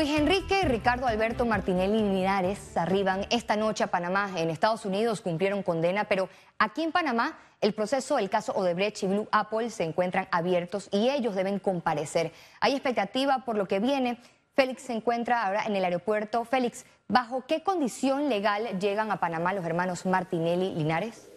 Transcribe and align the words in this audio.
Luis 0.00 0.18
Enrique 0.18 0.62
y 0.62 0.66
Ricardo 0.66 1.06
Alberto 1.06 1.44
Martinelli 1.44 1.98
Linares 1.98 2.74
arriban 2.74 3.26
esta 3.28 3.54
noche 3.54 3.84
a 3.84 3.88
Panamá. 3.88 4.30
En 4.34 4.48
Estados 4.48 4.86
Unidos 4.86 5.20
cumplieron 5.20 5.62
condena, 5.62 6.04
pero 6.04 6.30
aquí 6.58 6.82
en 6.82 6.90
Panamá 6.90 7.38
el 7.60 7.74
proceso 7.74 8.16
del 8.16 8.30
caso 8.30 8.54
Odebrecht 8.54 9.02
y 9.02 9.08
Blue 9.08 9.28
Apple 9.30 9.68
se 9.68 9.84
encuentran 9.84 10.26
abiertos 10.30 10.88
y 10.90 11.10
ellos 11.10 11.34
deben 11.34 11.58
comparecer. 11.58 12.32
Hay 12.60 12.72
expectativa 12.72 13.44
por 13.44 13.58
lo 13.58 13.68
que 13.68 13.78
viene. 13.78 14.18
Félix 14.54 14.84
se 14.84 14.94
encuentra 14.94 15.46
ahora 15.46 15.64
en 15.66 15.76
el 15.76 15.84
aeropuerto. 15.84 16.46
Félix, 16.46 16.86
¿bajo 17.06 17.44
qué 17.46 17.62
condición 17.62 18.30
legal 18.30 18.80
llegan 18.80 19.10
a 19.10 19.20
Panamá 19.20 19.52
los 19.52 19.66
hermanos 19.66 20.06
Martinelli 20.06 20.74
Linares? 20.76 21.29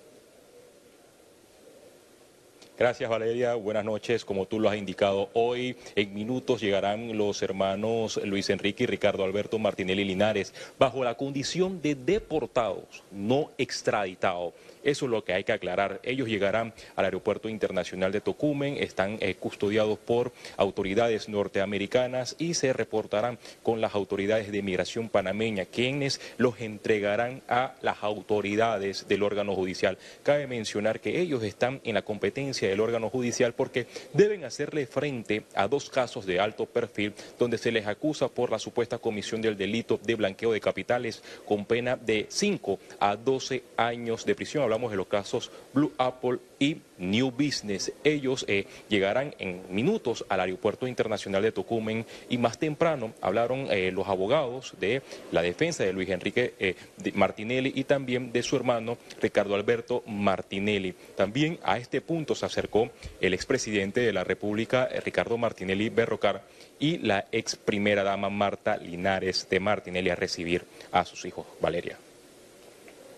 Gracias 2.83 3.09
Valeria, 3.09 3.55
buenas 3.55 3.85
noches. 3.85 4.25
Como 4.25 4.45
tú 4.45 4.59
lo 4.59 4.67
has 4.67 4.75
indicado, 4.75 5.29
hoy 5.31 5.77
en 5.95 6.13
minutos 6.13 6.59
llegarán 6.59 7.17
los 7.17 7.41
hermanos 7.41 8.19
Luis 8.25 8.49
Enrique 8.49 8.83
y 8.83 8.87
Ricardo 8.87 9.23
Alberto 9.23 9.57
Martinelli 9.57 10.03
Linares 10.03 10.53
bajo 10.77 11.01
la 11.01 11.15
condición 11.15 11.81
de 11.81 11.95
deportados, 11.95 13.05
no 13.09 13.51
extraditados. 13.57 14.53
Eso 14.83 15.05
es 15.05 15.11
lo 15.11 15.23
que 15.23 15.33
hay 15.33 15.45
que 15.45 15.53
aclarar. 15.53 16.01
Ellos 16.03 16.27
llegarán 16.27 16.73
al 16.95 17.05
Aeropuerto 17.05 17.47
Internacional 17.47 18.11
de 18.11 18.19
Tocumen, 18.19 18.77
están 18.77 19.17
eh, 19.21 19.35
custodiados 19.35 19.97
por 19.97 20.33
autoridades 20.57 21.29
norteamericanas 21.29 22.35
y 22.37 22.53
se 22.53 22.73
reportarán 22.73 23.39
con 23.63 23.79
las 23.79 23.95
autoridades 23.95 24.51
de 24.51 24.61
migración 24.61 25.07
panameña, 25.07 25.65
quienes 25.65 26.19
los 26.37 26.59
entregarán 26.59 27.41
a 27.47 27.75
las 27.81 28.03
autoridades 28.03 29.07
del 29.07 29.23
órgano 29.23 29.55
judicial. 29.55 29.97
Cabe 30.21 30.47
mencionar 30.47 30.99
que 30.99 31.21
ellos 31.21 31.43
están 31.43 31.79
en 31.85 31.93
la 31.93 32.01
competencia 32.01 32.72
del 32.73 32.81
órgano 32.81 33.09
judicial 33.09 33.53
porque 33.53 33.87
deben 34.13 34.43
hacerle 34.43 34.85
frente 34.85 35.43
a 35.55 35.67
dos 35.67 35.89
casos 35.89 36.25
de 36.25 36.39
alto 36.39 36.65
perfil 36.65 37.13
donde 37.39 37.57
se 37.57 37.71
les 37.71 37.87
acusa 37.87 38.27
por 38.27 38.51
la 38.51 38.59
supuesta 38.59 38.97
comisión 38.97 39.41
del 39.41 39.57
delito 39.57 39.99
de 40.03 40.15
blanqueo 40.15 40.51
de 40.51 40.59
capitales 40.59 41.23
con 41.45 41.65
pena 41.65 41.95
de 41.95 42.25
5 42.29 42.79
a 42.99 43.15
12 43.15 43.63
años 43.77 44.25
de 44.25 44.35
prisión. 44.35 44.63
Hablamos 44.63 44.91
de 44.91 44.97
los 44.97 45.07
casos 45.07 45.51
Blue 45.73 45.93
Apple 45.97 46.39
y 46.63 46.81
New 46.97 47.31
Business. 47.31 47.91
Ellos 48.05 48.45
eh, 48.47 48.65
llegarán 48.87 49.35
en 49.37 49.63
minutos 49.69 50.23
al 50.29 50.39
Aeropuerto 50.39 50.87
Internacional 50.87 51.43
de 51.43 51.51
Tocumen 51.51 52.05
y 52.29 52.37
más 52.37 52.57
temprano 52.57 53.13
hablaron 53.19 53.67
eh, 53.69 53.91
los 53.91 54.07
abogados 54.07 54.73
de 54.79 55.01
la 55.33 55.41
defensa 55.41 55.83
de 55.83 55.91
Luis 55.91 56.07
Enrique 56.07 56.53
eh, 56.59 56.75
Martinelli 57.15 57.73
y 57.75 57.83
también 57.83 58.31
de 58.31 58.43
su 58.43 58.55
hermano 58.55 58.97
Ricardo 59.21 59.55
Alberto 59.55 60.03
Martinelli. 60.07 60.93
También 61.17 61.59
a 61.63 61.77
este 61.77 61.99
punto 61.99 62.33
se 62.33 62.45
acercó 62.45 62.89
el 63.19 63.33
expresidente 63.33 63.99
de 63.99 64.13
la 64.13 64.23
República, 64.23 64.87
Ricardo 65.03 65.37
Martinelli 65.37 65.89
Berrocar, 65.89 66.43
y 66.79 66.99
la 66.99 67.25
ex 67.33 67.57
primera 67.57 68.03
dama 68.03 68.29
Marta 68.29 68.77
Linares 68.77 69.47
de 69.49 69.59
Martinelli 69.59 70.09
a 70.09 70.15
recibir 70.15 70.63
a 70.93 71.03
sus 71.03 71.25
hijos. 71.25 71.45
Valeria. 71.59 71.97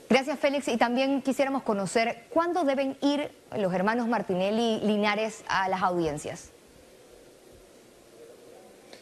Gracias, 0.10 0.40
Félix. 0.40 0.68
Y 0.68 0.78
también 0.78 1.22
quisiéramos 1.22 1.64
conocer 1.64 2.26
cuándo 2.30 2.64
deben 2.64 2.98
ir 3.02 3.32
los 3.58 3.74
hermanos 3.74 4.08
Martinelli 4.08 4.80
Linares 4.82 5.44
a 5.48 5.68
las 5.70 5.82
audiencias. 5.82 6.52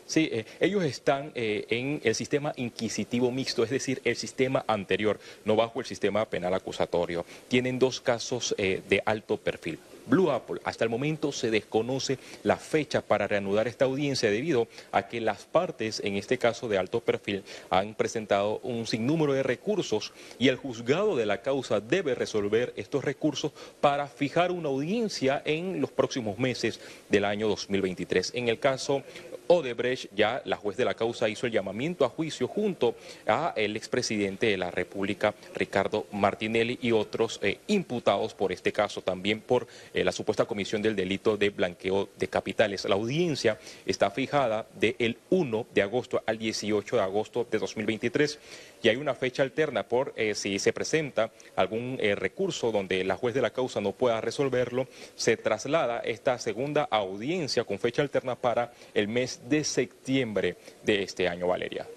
Sí, 0.05 0.29
eh, 0.31 0.45
ellos 0.59 0.83
están 0.83 1.31
eh, 1.33 1.65
en 1.69 2.01
el 2.03 2.13
sistema 2.13 2.53
inquisitivo 2.55 3.31
mixto, 3.31 3.63
es 3.63 3.69
decir, 3.69 4.01
el 4.03 4.15
sistema 4.15 4.63
anterior, 4.67 5.19
no 5.43 5.55
bajo 5.55 5.79
el 5.79 5.85
sistema 5.85 6.25
penal 6.25 6.53
acusatorio. 6.53 7.25
Tienen 7.47 7.79
dos 7.79 7.99
casos 7.99 8.53
eh, 8.57 8.81
de 8.87 9.01
alto 9.05 9.37
perfil. 9.37 9.79
Blue 10.05 10.31
Apple. 10.31 10.59
Hasta 10.63 10.83
el 10.83 10.89
momento 10.89 11.31
se 11.31 11.51
desconoce 11.51 12.17
la 12.43 12.57
fecha 12.57 13.01
para 13.01 13.27
reanudar 13.27 13.67
esta 13.67 13.85
audiencia 13.85 14.29
debido 14.29 14.67
a 14.91 15.07
que 15.07 15.21
las 15.21 15.43
partes, 15.45 16.01
en 16.03 16.15
este 16.15 16.37
caso 16.37 16.67
de 16.67 16.77
alto 16.77 16.99
perfil, 16.99 17.43
han 17.69 17.95
presentado 17.95 18.59
un 18.63 18.87
sinnúmero 18.87 19.33
de 19.33 19.43
recursos 19.43 20.13
y 20.39 20.47
el 20.47 20.57
juzgado 20.57 21.15
de 21.15 21.25
la 21.25 21.41
causa 21.41 21.79
debe 21.79 22.15
resolver 22.15 22.73
estos 22.75 23.03
recursos 23.03 23.51
para 23.81 24.07
fijar 24.07 24.51
una 24.51 24.69
audiencia 24.69 25.41
en 25.45 25.81
los 25.81 25.91
próximos 25.91 26.37
meses 26.37 26.79
del 27.09 27.25
año 27.25 27.47
2023. 27.47 28.31
En 28.35 28.47
el 28.47 28.59
caso 28.59 29.03
Odebrecht, 29.47 30.07
ya 30.15 30.41
la 30.45 30.57
juez 30.57 30.77
de 30.77 30.85
la 30.85 30.93
causa 30.93 31.29
hizo 31.29 31.45
el 31.45 31.51
llamamiento 31.51 32.05
a 32.05 32.09
juicio 32.09 32.47
junto 32.47 32.95
a 33.27 33.53
el 33.55 33.75
expresidente 33.75 34.47
de 34.47 34.57
la 34.57 34.71
República, 34.71 35.33
Ricardo 35.55 36.05
Martinelli, 36.11 36.79
y 36.81 36.91
otros 36.91 37.39
eh, 37.41 37.59
imputados 37.67 38.33
por 38.33 38.51
este 38.51 38.71
caso, 38.71 39.01
también 39.01 39.41
por 39.41 39.67
eh, 39.93 40.03
la 40.03 40.11
supuesta 40.11 40.45
comisión 40.45 40.81
del 40.81 40.95
delito 40.95 41.37
de 41.37 41.49
blanqueo 41.49 42.09
de 42.17 42.27
capitales. 42.27 42.85
La 42.85 42.95
audiencia 42.95 43.59
está 43.85 44.11
fijada 44.11 44.67
del 44.79 45.17
1 45.29 45.67
de 45.73 45.81
agosto 45.81 46.21
al 46.25 46.37
18 46.37 46.95
de 46.95 47.01
agosto 47.01 47.47
de 47.49 47.59
2023 47.59 48.39
y 48.83 48.89
hay 48.89 48.97
una 48.97 49.15
fecha 49.15 49.41
alterna 49.41 49.87
por 49.87 50.13
eh, 50.15 50.35
si 50.35 50.59
se 50.59 50.73
presenta 50.73 51.31
algún 51.55 51.97
recurso 51.97 52.71
donde 52.71 53.03
la 53.03 53.15
juez 53.15 53.33
de 53.33 53.41
la 53.41 53.49
causa 53.49 53.81
no 53.81 53.93
pueda 53.93 54.21
resolverlo, 54.21 54.87
se 55.15 55.37
traslada 55.37 55.99
esta 55.99 56.37
segunda 56.37 56.83
audiencia 56.91 57.63
con 57.63 57.79
fecha 57.79 58.03
alterna 58.03 58.35
para 58.35 58.73
el 58.93 59.07
mes 59.07 59.41
de 59.49 59.63
septiembre 59.63 60.57
de 60.83 61.03
este 61.03 61.27
año, 61.27 61.47
Valeria. 61.47 61.87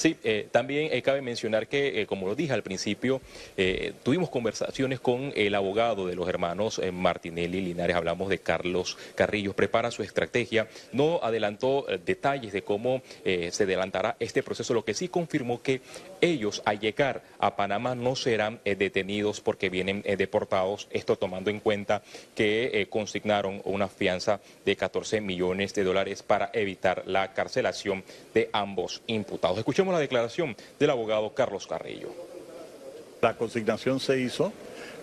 Sí, 0.00 0.16
eh, 0.24 0.48
también 0.50 0.88
eh, 0.92 1.02
cabe 1.02 1.20
mencionar 1.20 1.68
que, 1.68 2.00
eh, 2.00 2.06
como 2.06 2.26
lo 2.26 2.34
dije 2.34 2.54
al 2.54 2.62
principio, 2.62 3.20
tuvimos 4.02 4.30
conversaciones 4.30 4.98
con 4.98 5.34
el 5.36 5.54
abogado 5.54 6.06
de 6.06 6.14
los 6.14 6.26
hermanos 6.26 6.80
Martinelli 6.90 7.60
Linares, 7.60 7.94
hablamos 7.94 8.30
de 8.30 8.38
Carlos 8.38 8.96
Carrillo, 9.14 9.52
prepara 9.52 9.90
su 9.90 10.02
estrategia, 10.02 10.68
no 10.92 11.20
adelantó 11.22 11.84
detalles 12.06 12.54
de 12.54 12.62
cómo 12.62 13.02
se 13.24 13.64
adelantará 13.64 14.16
este 14.18 14.42
proceso, 14.42 14.72
lo 14.72 14.84
que 14.84 14.94
sí 14.94 15.08
confirmó 15.08 15.60
que 15.60 15.82
ellos 16.22 16.62
al 16.64 16.80
llegar 16.80 17.22
a 17.38 17.56
Panamá 17.56 17.94
no 17.94 18.16
serán 18.16 18.60
detenidos 18.64 19.42
porque 19.42 19.68
vienen 19.68 20.02
deportados, 20.16 20.88
esto 20.90 21.16
tomando 21.16 21.50
en 21.50 21.60
cuenta 21.60 22.02
que 22.34 22.86
consignaron 22.88 23.60
una 23.64 23.88
fianza 23.88 24.40
de 24.64 24.76
14 24.76 25.20
millones 25.20 25.74
de 25.74 25.84
dólares 25.84 26.22
para 26.22 26.50
evitar 26.54 27.02
la 27.06 27.34
carcelación 27.34 28.04
de 28.32 28.48
ambos 28.52 29.02
imputados 29.06 29.58
la 29.92 29.98
declaración 29.98 30.56
del 30.78 30.90
abogado 30.90 31.34
Carlos 31.34 31.66
Carrillo. 31.66 32.08
La 33.20 33.36
consignación 33.36 34.00
se 34.00 34.18
hizo, 34.18 34.52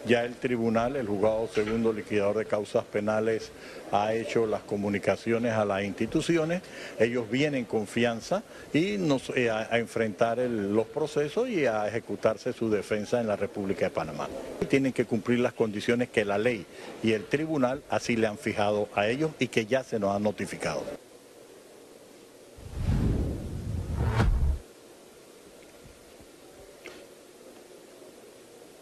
ya 0.07 0.23
el 0.23 0.35
tribunal, 0.35 0.95
el 0.95 1.07
juzgado 1.07 1.47
segundo 1.53 1.93
liquidador 1.93 2.37
de 2.37 2.45
causas 2.45 2.83
penales, 2.85 3.51
ha 3.91 4.13
hecho 4.13 4.47
las 4.47 4.61
comunicaciones 4.61 5.53
a 5.53 5.65
las 5.65 5.83
instituciones, 5.83 6.61
ellos 6.99 7.29
vienen 7.29 7.65
confianza 7.65 8.43
y 8.73 8.97
nos, 8.97 9.29
eh, 9.35 9.49
a, 9.49 9.77
enfrentar 9.77 10.39
los 10.39 10.87
procesos 10.87 11.47
y 11.49 11.65
a 11.65 11.87
ejecutarse 11.87 12.53
su 12.53 12.69
defensa 12.69 13.21
en 13.21 13.27
la 13.27 13.35
República 13.35 13.85
de 13.85 13.91
Panamá. 13.91 14.27
Tienen 14.67 14.93
que 14.93 15.05
cumplir 15.05 15.39
las 15.39 15.53
condiciones 15.53 16.09
que 16.09 16.25
la 16.25 16.37
ley 16.37 16.65
y 17.03 17.11
el 17.11 17.25
tribunal 17.25 17.83
así 17.89 18.15
le 18.15 18.27
han 18.27 18.37
fijado 18.37 18.89
a 18.95 19.07
ellos 19.07 19.31
y 19.39 19.47
que 19.47 19.65
ya 19.65 19.83
se 19.83 19.99
nos 19.99 20.15
han 20.15 20.23
notificado. 20.23 21.06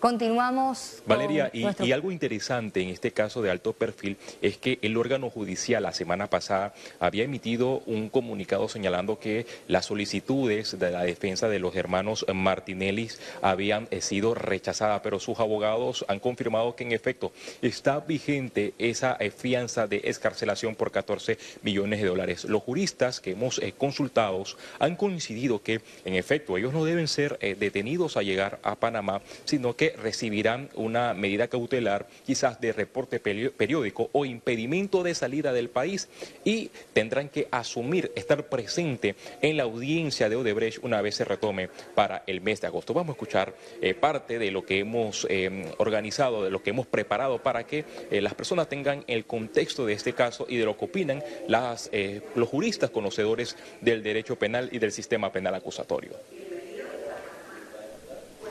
Continuamos. 0.06 1.02
Valeria, 1.08 1.50
y, 1.52 1.92
algo 1.92 2.12
interesante 2.12 2.80
en 2.80 2.90
este 2.90 3.10
caso 3.10 3.42
de 3.42 3.50
alto 3.50 3.74
perfil 3.74 4.18
es 4.40 4.56
que 4.60 4.78
el 4.84 4.98
órgano 4.98 5.32
judicial 5.32 5.82
la 5.82 5.94
semana 5.94 6.30
pasada 6.30 6.76
había 7.00 7.24
emitido 7.24 7.80
un 7.88 8.10
comunicado 8.10 8.70
señalando 8.70 9.18
que 9.18 9.48
las 9.68 9.88
solicitudes 9.88 10.78
de 10.78 10.92
la 10.92 11.02
defensa 11.02 11.50
de 11.50 11.58
los 11.58 11.76
hermanos 11.76 12.24
Martinelli 12.32 13.10
habían 13.42 13.88
eh, 13.90 14.00
sido 14.02 14.36
rechazadas, 14.36 15.02
pero 15.02 15.20
sus 15.20 15.40
abogados 15.40 16.06
han 16.08 16.20
confirmado 16.20 16.76
que 16.76 16.84
en 16.84 16.92
efecto 16.92 17.32
está 17.64 18.00
vigente 18.00 18.76
esa 18.78 19.18
eh, 19.20 19.32
fianza 19.32 19.88
de 19.88 20.02
escarcelación 20.04 20.76
por 20.76 20.92
14 20.92 21.40
millones 21.64 22.00
de 22.00 22.08
dólares. 22.08 22.46
Los 22.46 22.62
juristas 22.62 23.20
que 23.20 23.32
hemos 23.32 23.58
eh, 23.58 23.74
consultado 23.76 24.44
han 24.78 24.98
coincidido 24.98 25.64
que 25.64 25.82
en 26.04 26.14
efecto 26.14 26.58
ellos 26.58 26.74
no 26.74 26.86
deben 26.86 27.08
ser 27.08 27.40
detenidos 27.40 28.18
a 28.18 28.22
llegar 28.22 28.60
a 28.62 28.76
Panamá, 28.76 29.22
sino 29.46 29.76
que 29.76 29.95
recibirán 30.02 30.70
una 30.76 31.14
medida 31.14 31.48
cautelar, 31.48 32.08
quizás 32.26 32.60
de 32.62 32.74
reporte 32.74 33.20
periódico 33.20 34.10
o 34.12 34.26
impedimento 34.26 35.04
de 35.04 35.16
salida 35.16 35.54
del 35.54 35.70
país 35.70 36.10
y 36.44 36.72
tendrán 36.94 37.30
que 37.30 37.48
asumir, 37.52 38.12
estar 38.16 38.48
presente 38.48 39.16
en 39.42 39.58
la 39.58 39.64
audiencia 39.64 40.30
de 40.30 40.36
Odebrecht 40.36 40.84
una 40.84 41.02
vez 41.02 41.16
se 41.16 41.26
retome 41.26 41.70
para 41.94 42.24
el 42.28 42.42
mes 42.42 42.62
de 42.62 42.68
agosto. 42.68 42.94
Vamos 42.94 43.14
a 43.14 43.18
escuchar 43.18 43.54
eh, 43.82 43.94
parte 43.94 44.40
de 44.40 44.52
lo 44.52 44.66
que 44.66 44.80
hemos 44.80 45.26
eh, 45.30 45.72
organizado, 45.78 46.44
de 46.44 46.52
lo 46.52 46.62
que 46.62 46.72
hemos 46.72 46.88
preparado 46.88 47.42
para 47.42 47.66
que 47.66 47.86
eh, 48.12 48.22
las 48.22 48.34
personas 48.34 48.70
tengan 48.70 49.04
el 49.08 49.26
contexto 49.26 49.86
de 49.86 49.94
este 49.94 50.14
caso 50.14 50.46
y 50.50 50.58
de 50.58 50.66
lo 50.66 50.78
que 50.78 50.86
opinan 50.86 51.24
las, 51.48 51.90
los 52.36 52.50
juristas 52.50 52.90
conocedores 52.90 53.56
del 53.82 54.04
derecho 54.04 54.38
penal 54.38 54.70
y 54.72 54.80
del 54.80 54.92
sistema 54.92 55.32
penal 55.32 55.56
acusatorio. 55.56 56.12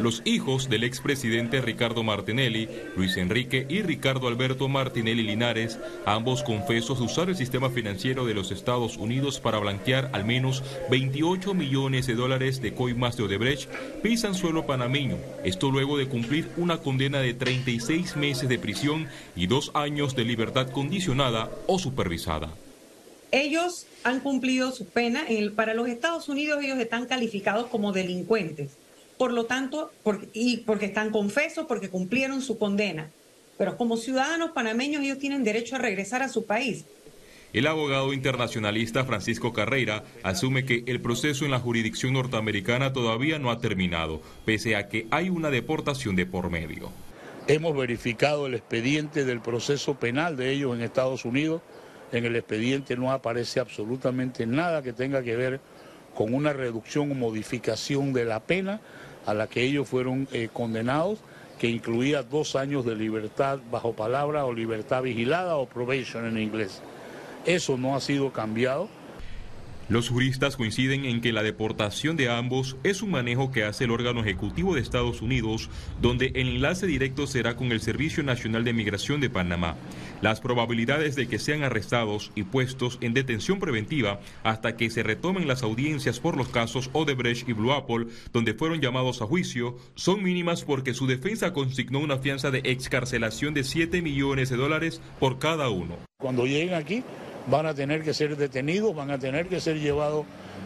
Los 0.00 0.23
hijos 0.25 0.69
del 0.69 0.82
expresidente 0.82 1.61
Ricardo 1.61 2.02
Martinelli, 2.02 2.69
Luis 2.96 3.17
Enrique 3.17 3.64
y 3.69 3.82
Ricardo 3.82 4.26
Alberto 4.26 4.69
Martinelli 4.69 5.23
Linares, 5.23 5.79
ambos 6.05 6.43
confesos 6.43 6.99
de 6.99 7.05
usar 7.05 7.29
el 7.29 7.37
sistema 7.37 7.70
financiero 7.70 8.26
de 8.26 8.35
los 8.35 8.50
Estados 8.50 8.96
Unidos 8.96 9.38
para 9.38 9.61
blanquear 9.61 10.11
al 10.12 10.25
menos 10.25 10.64
28 10.91 11.55
millones 11.55 12.08
de 12.08 12.17
dólares 12.17 12.61
de 12.61 12.75
coimas 12.75 13.17
de 13.17 13.23
Odebrecht, 13.23 13.70
pisan 14.02 14.35
suelo 14.35 14.67
panameño. 14.67 15.17
Esto 15.44 15.70
luego 15.70 15.97
de 15.97 16.08
cumplir 16.08 16.49
una 16.56 16.79
condena 16.79 17.20
de 17.20 17.32
36 17.32 18.17
meses 18.17 18.49
de 18.49 18.58
prisión 18.58 19.06
y 19.37 19.47
dos 19.47 19.70
años 19.75 20.17
de 20.17 20.25
libertad 20.25 20.70
condicionada 20.70 21.50
o 21.69 21.79
supervisada. 21.79 22.50
Ellos 23.31 23.87
han 24.02 24.19
cumplido 24.19 24.73
su 24.73 24.87
pena. 24.87 25.25
para 25.55 25.75
los 25.75 25.88
Estados 25.88 26.29
Unidos 26.29 26.62
ellos 26.64 26.79
están 26.79 27.06
calificados 27.06 27.69
como 27.69 27.93
delincuentes 27.93 28.76
por 29.16 29.32
lo 29.32 29.46
tanto, 29.46 29.93
y 30.32 30.58
porque 30.58 30.87
están 30.87 31.11
confesos, 31.11 31.66
porque 31.66 31.88
cumplieron 31.88 32.43
su 32.43 32.58
condena. 32.58 33.11
Pero 33.56 33.76
como 33.76 33.96
ciudadanos 33.96 34.50
panameños 34.50 35.02
ellos 35.02 35.19
tienen 35.19 35.44
derecho 35.44 35.76
a 35.76 35.78
regresar 35.78 36.22
a 36.22 36.28
su 36.28 36.44
país. 36.44 36.84
El 37.52 37.69
abogado 37.69 38.12
internacionalista 38.12 39.05
Francisco 39.05 39.52
Carreira 39.52 40.02
asume 40.25 40.64
que 40.64 40.82
el 40.87 41.00
proceso 41.00 41.44
en 41.44 41.52
la 41.52 41.61
jurisdicción 41.61 42.14
norteamericana 42.14 42.93
todavía 42.93 43.38
no 43.38 43.52
ha 43.52 43.61
terminado, 43.61 44.20
pese 44.44 44.75
a 44.75 44.88
que 44.88 45.06
hay 45.12 45.31
una 45.31 45.50
deportación 45.50 46.16
de 46.16 46.26
por 46.26 46.50
medio. 46.50 46.90
Hemos 47.46 47.76
verificado 47.76 48.46
el 48.46 48.55
expediente 48.55 49.25
del 49.25 49.40
proceso 49.40 49.94
penal 49.94 50.37
de 50.37 50.50
ellos 50.50 50.75
en 50.75 50.82
Estados 50.82 51.25
Unidos. 51.25 51.62
En 52.11 52.25
el 52.25 52.34
expediente 52.34 52.96
no 52.96 53.12
aparece 53.12 53.61
absolutamente 53.61 54.46
nada 54.46 54.82
que 54.82 54.93
tenga 54.93 55.22
que 55.22 55.37
ver 55.37 55.61
con 56.14 56.34
una 56.34 56.52
reducción 56.52 57.11
o 57.11 57.14
modificación 57.14 58.12
de 58.12 58.25
la 58.25 58.40
pena 58.40 58.81
a 59.26 59.34
la 59.34 59.46
que 59.46 59.62
ellos 59.62 59.88
fueron 59.88 60.28
eh, 60.32 60.49
condenados, 60.52 61.19
que 61.58 61.69
incluía 61.69 62.22
dos 62.22 62.56
años 62.56 62.84
de 62.84 62.94
libertad 62.94 63.58
bajo 63.70 63.94
palabra 63.94 64.44
o 64.44 64.52
libertad 64.52 65.02
vigilada 65.02 65.56
o 65.56 65.66
probation 65.66 66.26
en 66.26 66.38
inglés. 66.38 66.82
Eso 67.46 67.76
no 67.76 67.96
ha 67.96 68.00
sido 68.00 68.32
cambiado. 68.32 68.88
Los 69.90 70.08
juristas 70.08 70.56
coinciden 70.56 71.05
en 71.05 71.20
que 71.20 71.32
la 71.32 71.43
deportación 71.43 72.16
de 72.16 72.31
ambos 72.31 72.76
es 72.84 73.02
un 73.02 73.11
manejo 73.11 73.52
que 73.52 73.64
hace 73.64 73.84
el 73.84 73.90
órgano 73.90 74.22
ejecutivo 74.22 74.75
de 74.75 74.81
Estados 74.81 75.20
Unidos, 75.20 75.69
donde 76.00 76.32
el 76.34 76.49
enlace 76.49 76.87
directo 76.87 77.26
será 77.26 77.55
con 77.55 77.70
el 77.70 77.82
Servicio 77.82 78.22
Nacional 78.22 78.64
de 78.64 78.72
Migración 78.72 79.20
de 79.20 79.28
Panamá. 79.28 79.76
Las 80.25 80.41
probabilidades 80.41 81.17
de 81.17 81.29
que 81.29 81.38
sean 81.38 81.65
arrestados 81.65 82.32
y 82.35 82.44
puestos 82.44 82.97
en 83.03 83.12
detención 83.12 83.61
preventiva 83.61 84.21
hasta 84.43 84.75
que 84.75 84.88
se 84.88 85.03
retomen 85.03 85.47
las 85.47 85.62
audiencias 85.62 86.19
por 86.19 86.38
los 86.38 86.49
casos 86.49 86.88
Odebrecht 86.94 87.47
y 87.47 87.53
Blue 87.53 87.75
Apple, 87.75 88.06
donde 88.32 88.55
fueron 88.55 88.81
llamados 88.81 89.21
a 89.21 89.26
juicio, 89.26 89.76
son 89.94 90.23
mínimas 90.23 90.65
porque 90.65 90.94
su 90.94 91.06
defensa 91.06 91.53
consignó 91.53 91.99
una 91.99 92.17
fianza 92.17 92.50
de 92.50 92.62
excarcelación 92.65 93.53
de 93.53 93.65
7 93.65 94.00
millones 94.00 94.49
de 94.49 94.56
dólares 94.56 95.03
por 95.21 95.38
cada 95.38 95.69
uno. 95.69 95.99
Cuando 96.19 96.47
lleguen 96.47 96.73
aquí, 96.73 97.05
van 97.47 97.67
a 97.67 97.75
tener 97.75 98.03
que 98.03 98.15
ser 98.15 98.35
detenidos, 98.38 98.97
van 98.97 99.11
a 99.11 99.19
tener 99.19 99.47
que 99.47 99.61
ser 99.61 99.79
llevados 99.79 100.25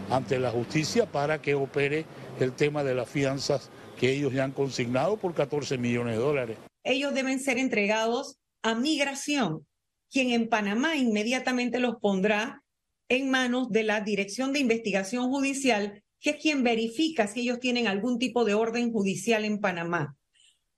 ante 0.08 0.38
la 0.38 0.52
justicia 0.52 1.06
para 1.06 1.42
que 1.42 1.56
opere 1.56 2.04
el 2.38 2.52
tema 2.52 2.84
de 2.84 2.94
las 2.94 3.08
fianzas 3.08 3.72
que 3.98 4.12
ellos 4.12 4.32
ya 4.32 4.44
han 4.44 4.52
consignado 4.52 5.16
por 5.16 5.34
14 5.34 5.78
millones 5.78 6.14
de 6.14 6.22
dólares. 6.22 6.58
Ellos 6.84 7.12
deben 7.12 7.40
ser 7.40 7.58
entregados 7.58 8.38
a 8.62 8.74
migración, 8.74 9.66
quien 10.10 10.30
en 10.30 10.48
Panamá 10.48 10.96
inmediatamente 10.96 11.80
los 11.80 11.96
pondrá 12.00 12.62
en 13.08 13.30
manos 13.30 13.70
de 13.70 13.82
la 13.82 14.00
Dirección 14.00 14.52
de 14.52 14.60
Investigación 14.60 15.30
Judicial, 15.30 16.02
que 16.20 16.30
es 16.30 16.36
quien 16.36 16.62
verifica 16.62 17.26
si 17.26 17.40
ellos 17.40 17.60
tienen 17.60 17.86
algún 17.86 18.18
tipo 18.18 18.44
de 18.44 18.54
orden 18.54 18.92
judicial 18.92 19.44
en 19.44 19.60
Panamá. 19.60 20.16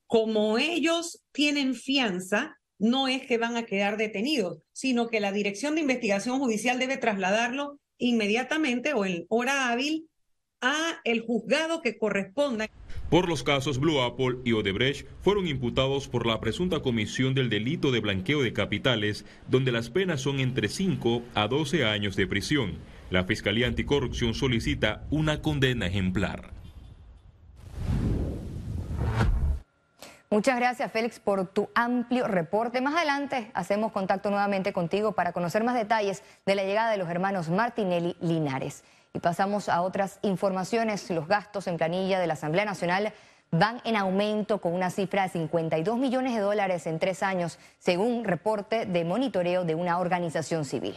Como 0.06 0.58
ellos 0.58 1.22
tienen 1.32 1.74
fianza, 1.74 2.58
no 2.78 3.08
es 3.08 3.26
que 3.26 3.38
van 3.38 3.56
a 3.56 3.66
quedar 3.66 3.96
detenidos, 3.96 4.62
sino 4.72 5.08
que 5.08 5.20
la 5.20 5.32
Dirección 5.32 5.74
de 5.74 5.82
Investigación 5.82 6.38
Judicial 6.38 6.78
debe 6.78 6.96
trasladarlo 6.96 7.78
inmediatamente 7.98 8.94
o 8.94 9.04
en 9.04 9.26
hora 9.28 9.70
hábil 9.70 10.09
a 10.60 11.00
el 11.04 11.20
juzgado 11.20 11.82
que 11.82 11.98
corresponda. 11.98 12.68
Por 13.08 13.28
los 13.28 13.42
casos 13.42 13.78
Blue 13.78 14.00
Apple 14.02 14.38
y 14.44 14.52
Odebrecht 14.52 15.06
fueron 15.22 15.46
imputados 15.48 16.08
por 16.08 16.26
la 16.26 16.40
presunta 16.40 16.80
comisión 16.80 17.34
del 17.34 17.50
delito 17.50 17.90
de 17.90 18.00
blanqueo 18.00 18.42
de 18.42 18.52
capitales, 18.52 19.24
donde 19.48 19.72
las 19.72 19.90
penas 19.90 20.20
son 20.20 20.38
entre 20.38 20.68
5 20.68 21.22
a 21.34 21.48
12 21.48 21.84
años 21.84 22.14
de 22.16 22.26
prisión. 22.26 22.78
La 23.10 23.24
Fiscalía 23.24 23.66
Anticorrupción 23.66 24.34
solicita 24.34 25.04
una 25.10 25.42
condena 25.42 25.86
ejemplar. 25.86 26.52
Muchas 30.32 30.56
gracias, 30.60 30.92
Félix, 30.92 31.18
por 31.18 31.48
tu 31.48 31.70
amplio 31.74 32.28
reporte. 32.28 32.80
Más 32.80 32.94
adelante 32.94 33.50
hacemos 33.52 33.90
contacto 33.90 34.30
nuevamente 34.30 34.72
contigo 34.72 35.10
para 35.10 35.32
conocer 35.32 35.64
más 35.64 35.74
detalles 35.74 36.22
de 36.46 36.54
la 36.54 36.62
llegada 36.62 36.92
de 36.92 36.98
los 36.98 37.08
hermanos 37.08 37.48
Martinelli 37.48 38.14
Linares. 38.20 38.84
Y 39.12 39.20
pasamos 39.20 39.68
a 39.68 39.82
otras 39.82 40.18
informaciones. 40.22 41.10
Los 41.10 41.26
gastos 41.26 41.66
en 41.66 41.76
planilla 41.76 42.20
de 42.20 42.26
la 42.26 42.34
Asamblea 42.34 42.64
Nacional 42.64 43.12
van 43.50 43.80
en 43.84 43.96
aumento 43.96 44.60
con 44.60 44.72
una 44.74 44.90
cifra 44.90 45.24
de 45.24 45.30
52 45.30 45.98
millones 45.98 46.34
de 46.34 46.40
dólares 46.40 46.86
en 46.86 46.98
tres 46.98 47.22
años, 47.22 47.58
según 47.78 48.24
reporte 48.24 48.86
de 48.86 49.04
monitoreo 49.04 49.64
de 49.64 49.74
una 49.74 49.98
organización 49.98 50.64
civil. 50.64 50.96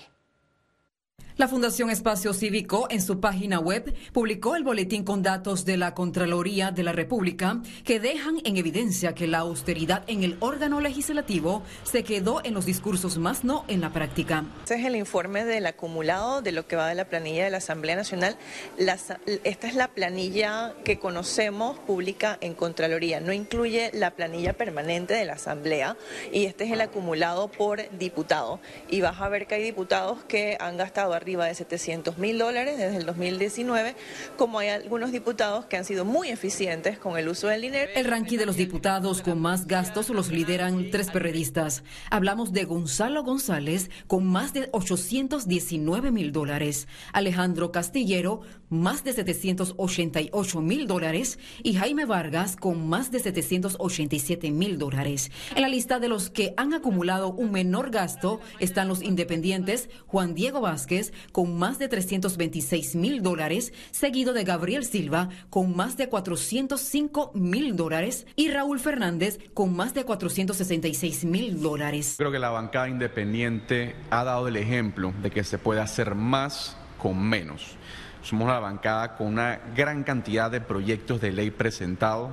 La 1.36 1.48
Fundación 1.48 1.90
Espacio 1.90 2.32
Cívico 2.32 2.86
en 2.92 3.02
su 3.02 3.20
página 3.20 3.60
web 3.60 3.96
publicó 4.12 4.56
el 4.56 4.64
boletín 4.64 5.04
con 5.04 5.24
datos 5.24 5.66
de 5.66 5.78
la 5.78 5.96
Contraloría 5.96 6.70
de 6.70 6.84
la 6.84 6.92
República 6.92 7.60
que 7.84 8.00
dejan 8.00 8.38
en 8.44 8.58
evidencia 8.58 9.16
que 9.16 9.26
la 9.26 9.40
austeridad 9.40 10.04
en 10.06 10.24
el 10.24 10.38
órgano 10.42 10.80
legislativo 10.80 11.64
se 11.82 12.04
quedó 12.04 12.46
en 12.46 12.54
los 12.54 12.68
discursos 12.68 13.18
más 13.18 13.44
no 13.44 13.66
en 13.68 13.82
la 13.82 13.92
práctica. 13.92 14.46
Este 14.60 14.76
es 14.76 14.86
el 14.86 14.96
informe 14.96 15.44
del 15.44 15.66
acumulado 15.66 16.44
de 16.44 16.52
lo 16.52 16.68
que 16.68 16.76
va 16.76 16.88
de 16.88 16.94
la 16.94 17.06
planilla 17.06 17.46
de 17.46 17.50
la 17.50 17.58
Asamblea 17.58 17.96
Nacional. 17.96 18.38
esta 18.78 19.68
es 19.68 19.74
la 19.74 19.88
planilla 19.88 20.76
que 20.84 21.00
conocemos 21.00 21.80
pública 21.80 22.38
en 22.42 22.54
Contraloría, 22.54 23.22
no 23.22 23.34
incluye 23.34 23.90
la 23.96 24.12
planilla 24.12 24.54
permanente 24.54 25.16
de 25.16 25.26
la 25.26 25.34
Asamblea 25.34 25.98
y 26.32 26.46
este 26.46 26.66
es 26.66 26.72
el 26.72 26.82
acumulado 26.82 27.48
por 27.48 27.90
diputado. 27.98 28.60
Y 28.88 29.02
vas 29.02 29.20
a 29.20 29.30
ver 29.30 29.48
que 29.48 29.56
hay 29.56 29.64
diputados 29.64 30.24
que 30.26 30.58
han 30.60 30.78
gastado 30.78 31.16
arriba 31.24 31.46
de 31.46 31.56
700 31.56 32.18
mil 32.18 32.38
dólares 32.38 32.78
desde 32.78 32.98
el 32.98 33.06
2019, 33.06 33.96
como 34.38 34.60
hay 34.60 34.68
algunos 34.68 35.14
diputados 35.14 35.66
que 35.66 35.78
han 35.78 35.86
sido 35.86 36.04
muy 36.04 36.28
eficientes 36.28 37.00
con 37.00 37.18
el 37.18 37.30
uso 37.30 37.48
del 37.48 37.62
dinero. 37.62 37.90
El 37.96 38.06
ranking 38.06 38.38
de 38.38 38.46
los 38.46 38.58
diputados 38.58 39.22
con 39.22 39.40
más 39.40 39.66
gastos 39.66 40.10
los 40.10 40.32
lideran 40.32 40.92
tres 40.92 41.10
periodistas. 41.12 41.84
Hablamos 42.12 42.52
de 42.52 42.66
Gonzalo 42.66 43.24
González 43.24 43.90
con 44.08 44.26
más 44.26 44.54
de 44.54 44.68
819 44.74 46.12
mil 46.12 46.34
dólares, 46.34 46.88
Alejandro 47.14 47.72
Castillero 47.72 48.42
más 48.74 49.04
de 49.04 49.14
788 49.14 50.62
mil 50.62 50.88
dólares 50.88 51.38
y 51.62 51.76
Jaime 51.76 52.06
Vargas 52.06 52.56
con 52.56 52.88
más 52.88 53.12
de 53.12 53.20
787 53.20 54.52
mil 54.52 54.80
dólares. 54.80 55.32
En 55.56 55.62
la 55.62 55.68
lista 55.68 56.00
de 56.00 56.08
los 56.08 56.32
que 56.32 56.54
han 56.58 56.74
acumulado 56.74 57.30
un 57.30 57.52
menor 57.52 57.92
gasto 57.92 58.42
están 58.60 58.88
los 58.88 59.04
independientes 59.04 59.90
Juan 60.08 60.34
Diego 60.34 60.60
Vázquez 60.60 61.13
con 61.32 61.58
más 61.58 61.80
de 61.80 61.88
326 61.88 62.96
mil 62.96 63.22
dólares, 63.22 63.74
seguido 63.92 64.34
de 64.34 64.44
Gabriel 64.44 64.86
Silva 64.86 65.30
con 65.50 65.76
más 65.76 65.98
de 65.98 66.10
405 66.10 67.32
mil 67.34 67.76
dólares 67.76 68.26
y 68.36 68.50
Raúl 68.50 68.80
Fernández 68.80 69.40
con 69.54 69.76
más 69.76 69.94
de 69.94 70.06
466 70.06 71.26
mil 71.26 71.62
dólares. 71.62 72.16
Creo 72.18 72.32
que 72.32 72.40
la 72.40 72.50
bancada 72.50 72.90
independiente 72.90 73.96
ha 74.10 74.24
dado 74.24 74.48
el 74.48 74.58
ejemplo 74.58 75.14
de 75.22 75.32
que 75.32 75.44
se 75.44 75.58
puede 75.58 75.82
hacer 75.82 76.16
más 76.16 76.78
con 76.98 77.22
menos. 77.22 77.76
Somos 78.22 78.46
una 78.46 78.60
bancada 78.60 79.18
con 79.18 79.28
una 79.28 79.60
gran 79.76 80.04
cantidad 80.04 80.50
de 80.50 80.62
proyectos 80.62 81.20
de 81.20 81.34
ley 81.34 81.52
presentados 81.52 82.32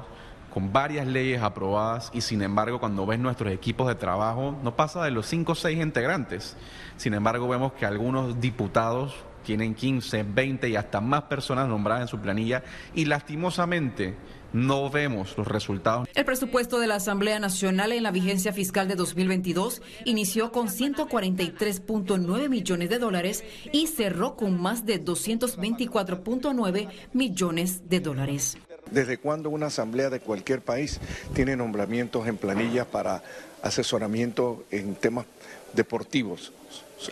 con 0.50 0.72
varias 0.72 1.06
leyes 1.06 1.42
aprobadas 1.42 2.10
y 2.12 2.20
sin 2.20 2.42
embargo 2.42 2.80
cuando 2.80 3.06
ves 3.06 3.18
nuestros 3.18 3.52
equipos 3.52 3.88
de 3.88 3.94
trabajo 3.94 4.56
no 4.62 4.76
pasa 4.76 5.02
de 5.04 5.10
los 5.10 5.26
5 5.26 5.52
o 5.52 5.54
6 5.54 5.80
integrantes. 5.80 6.56
Sin 6.96 7.14
embargo 7.14 7.48
vemos 7.48 7.72
que 7.72 7.86
algunos 7.86 8.40
diputados 8.40 9.14
tienen 9.44 9.74
15, 9.74 10.24
20 10.24 10.68
y 10.68 10.76
hasta 10.76 11.00
más 11.00 11.22
personas 11.22 11.68
nombradas 11.68 12.02
en 12.02 12.08
su 12.08 12.18
planilla 12.18 12.62
y 12.94 13.06
lastimosamente 13.06 14.14
no 14.52 14.90
vemos 14.90 15.36
los 15.38 15.46
resultados. 15.46 16.08
El 16.14 16.24
presupuesto 16.24 16.78
de 16.80 16.86
la 16.86 16.96
Asamblea 16.96 17.38
Nacional 17.38 17.92
en 17.92 18.02
la 18.02 18.10
vigencia 18.10 18.52
fiscal 18.52 18.88
de 18.88 18.96
2022 18.96 19.80
inició 20.04 20.52
con 20.52 20.68
143.9 20.68 22.48
millones 22.48 22.90
de 22.90 22.98
dólares 22.98 23.44
y 23.72 23.86
cerró 23.86 24.36
con 24.36 24.60
más 24.60 24.84
de 24.86 25.04
224.9 25.04 26.88
millones 27.12 27.88
de 27.88 28.00
dólares. 28.00 28.58
¿Desde 28.90 29.18
cuándo 29.18 29.50
una 29.50 29.66
asamblea 29.66 30.10
de 30.10 30.20
cualquier 30.20 30.62
país 30.62 31.00
tiene 31.34 31.56
nombramientos 31.56 32.26
en 32.26 32.36
planillas 32.36 32.86
para 32.86 33.22
asesoramiento 33.62 34.64
en 34.70 34.94
temas 34.94 35.26
deportivos? 35.72 36.52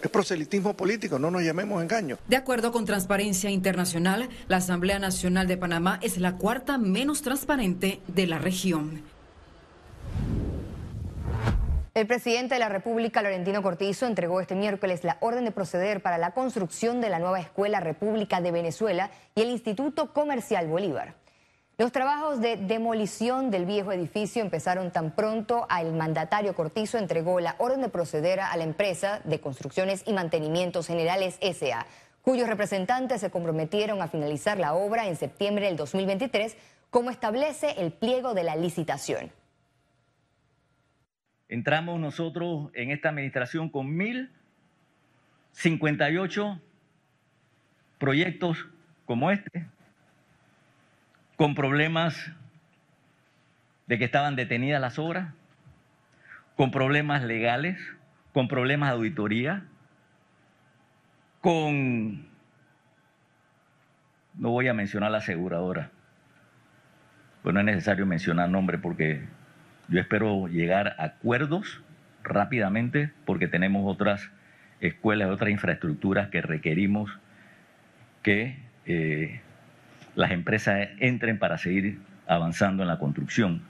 Es 0.02 0.10
proselitismo 0.10 0.74
político, 0.74 1.18
no 1.18 1.30
nos 1.30 1.42
llamemos 1.42 1.82
engaño. 1.82 2.18
De 2.26 2.36
acuerdo 2.36 2.72
con 2.72 2.84
Transparencia 2.84 3.48
Internacional, 3.48 4.28
la 4.48 4.58
Asamblea 4.58 4.98
Nacional 4.98 5.46
de 5.46 5.56
Panamá 5.56 5.98
es 6.02 6.18
la 6.18 6.36
cuarta 6.36 6.76
menos 6.76 7.22
transparente 7.22 8.00
de 8.06 8.26
la 8.26 8.38
región. 8.38 9.02
El 11.94 12.06
presidente 12.06 12.54
de 12.54 12.60
la 12.60 12.68
República, 12.68 13.22
Laurentino 13.22 13.62
Cortizo, 13.62 14.06
entregó 14.06 14.40
este 14.40 14.54
miércoles 14.54 15.04
la 15.04 15.16
orden 15.20 15.44
de 15.44 15.50
proceder 15.52 16.00
para 16.00 16.18
la 16.18 16.32
construcción 16.32 17.00
de 17.00 17.08
la 17.08 17.18
nueva 17.18 17.40
Escuela 17.40 17.80
República 17.80 18.40
de 18.40 18.52
Venezuela 18.52 19.10
y 19.34 19.40
el 19.40 19.50
Instituto 19.50 20.12
Comercial 20.12 20.68
Bolívar. 20.68 21.14
Los 21.80 21.92
trabajos 21.92 22.40
de 22.40 22.56
demolición 22.56 23.52
del 23.52 23.64
viejo 23.64 23.92
edificio 23.92 24.42
empezaron 24.42 24.90
tan 24.90 25.12
pronto 25.12 25.64
al 25.68 25.92
mandatario 25.92 26.52
Cortizo 26.52 26.98
entregó 26.98 27.38
la 27.38 27.54
orden 27.58 27.82
de 27.82 27.88
proceder 27.88 28.40
a 28.40 28.56
la 28.56 28.64
empresa 28.64 29.20
de 29.22 29.38
construcciones 29.38 30.02
y 30.04 30.12
mantenimientos 30.12 30.88
generales 30.88 31.38
SA, 31.40 31.86
cuyos 32.22 32.48
representantes 32.48 33.20
se 33.20 33.30
comprometieron 33.30 34.02
a 34.02 34.08
finalizar 34.08 34.58
la 34.58 34.74
obra 34.74 35.06
en 35.06 35.14
septiembre 35.14 35.66
del 35.66 35.76
2023, 35.76 36.56
como 36.90 37.10
establece 37.10 37.80
el 37.80 37.92
pliego 37.92 38.34
de 38.34 38.42
la 38.42 38.56
licitación. 38.56 39.30
Entramos 41.48 42.00
nosotros 42.00 42.72
en 42.74 42.90
esta 42.90 43.10
administración 43.10 43.70
con 43.70 43.96
1.058 43.96 46.60
proyectos 47.98 48.66
como 49.06 49.30
este, 49.30 49.64
con 51.38 51.54
problemas 51.54 52.32
de 53.86 53.96
que 53.96 54.04
estaban 54.04 54.34
detenidas 54.34 54.80
las 54.80 54.98
obras, 54.98 55.32
con 56.56 56.72
problemas 56.72 57.22
legales, 57.22 57.78
con 58.32 58.48
problemas 58.48 58.90
de 58.90 58.96
auditoría, 58.96 59.62
con, 61.40 62.26
no 64.34 64.50
voy 64.50 64.66
a 64.66 64.74
mencionar 64.74 65.12
la 65.12 65.18
aseguradora, 65.18 65.92
pues 67.44 67.54
no 67.54 67.60
es 67.60 67.66
necesario 67.66 68.04
mencionar 68.04 68.48
nombre 68.48 68.76
porque 68.76 69.24
yo 69.86 70.00
espero 70.00 70.48
llegar 70.48 70.96
a 70.98 71.04
acuerdos 71.04 71.82
rápidamente 72.24 73.12
porque 73.24 73.46
tenemos 73.46 73.84
otras 73.86 74.28
escuelas, 74.80 75.30
otras 75.30 75.50
infraestructuras 75.50 76.30
que 76.30 76.42
requerimos 76.42 77.16
que 78.24 78.58
eh, 78.86 79.40
las 80.18 80.32
empresas 80.32 80.88
entren 80.98 81.38
para 81.38 81.58
seguir 81.58 82.00
avanzando 82.26 82.82
en 82.82 82.88
la 82.88 82.98
construcción. 82.98 83.62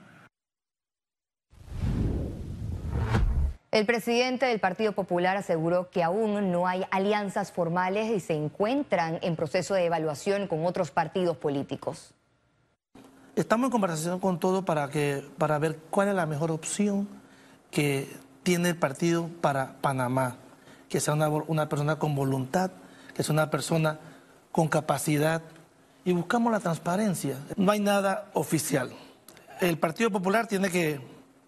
El 3.71 3.85
presidente 3.85 4.47
del 4.47 4.59
Partido 4.59 4.93
Popular 4.93 5.37
aseguró 5.37 5.91
que 5.91 6.03
aún 6.03 6.51
no 6.51 6.67
hay 6.67 6.87
alianzas 6.91 7.53
formales 7.53 8.11
y 8.11 8.21
se 8.21 8.33
encuentran 8.33 9.19
en 9.21 9.37
proceso 9.37 9.75
de 9.75 9.85
evaluación 9.85 10.47
con 10.47 10.65
otros 10.65 10.91
partidos 10.91 11.37
políticos. 11.37 12.15
Estamos 13.37 13.67
en 13.67 13.71
conversación 13.71 14.19
con 14.19 14.41
todo 14.41 14.65
para, 14.65 14.89
que, 14.89 15.23
para 15.37 15.59
ver 15.59 15.77
cuál 15.91 16.09
es 16.09 16.15
la 16.15 16.25
mejor 16.25 16.51
opción 16.51 17.07
que 17.71 18.09
tiene 18.43 18.71
el 18.71 18.77
partido 18.77 19.29
para 19.43 19.75
Panamá. 19.83 20.37
Que 20.89 21.01
sea 21.01 21.13
una, 21.13 21.29
una 21.29 21.69
persona 21.69 21.97
con 21.97 22.15
voluntad, 22.15 22.71
que 23.15 23.23
sea 23.23 23.35
una 23.35 23.51
persona 23.51 23.99
con 24.51 24.69
capacidad 24.69 25.43
y 26.05 26.13
buscamos 26.13 26.53
la 26.53 26.61
transparencia. 26.61 27.39
No 27.57 27.73
hay 27.73 27.81
nada 27.81 28.31
oficial. 28.35 28.91
El 29.61 29.79
Partido 29.79 30.11
Popular 30.11 30.47
tiene 30.47 30.71
que 30.71 31.01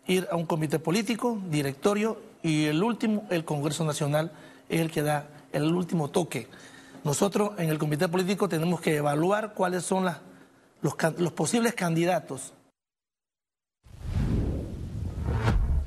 ir 0.06 0.28
a 0.30 0.36
un 0.36 0.46
comité 0.46 0.78
político, 0.78 1.40
directorio 1.50 2.20
y 2.42 2.66
el 2.66 2.82
último, 2.82 3.26
el 3.30 3.44
Congreso 3.44 3.84
Nacional, 3.84 4.32
es 4.68 4.80
el 4.80 4.90
que 4.90 5.02
da 5.02 5.28
el 5.52 5.72
último 5.72 6.08
toque. 6.08 6.48
Nosotros 7.04 7.52
en 7.58 7.70
el 7.70 7.78
comité 7.78 8.08
político 8.08 8.48
tenemos 8.48 8.80
que 8.80 8.96
evaluar 8.96 9.54
cuáles 9.54 9.84
son 9.84 10.04
las 10.04 10.18
los, 10.82 11.32
posibles 11.32 11.74
candidatos. 11.74 12.52